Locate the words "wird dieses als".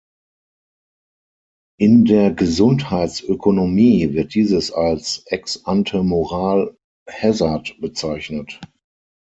4.15-5.21